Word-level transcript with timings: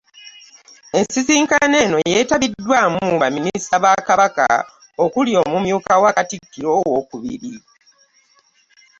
Ensisinkano 0.97 1.75
eno 1.85 1.97
yeetabiddwamu 2.11 3.03
ba 3.21 3.27
minisita 3.35 3.75
ba 3.83 3.93
Kabaka 4.07 4.45
okulo 5.03 5.31
omumyuka 5.43 5.93
wa 6.03 6.11
katikkiro 6.17 6.69
owookubiri 6.81 7.53